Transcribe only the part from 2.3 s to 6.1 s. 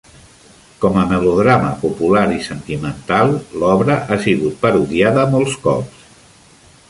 i sentimental, l'obra ha sigut parodiada molts cops.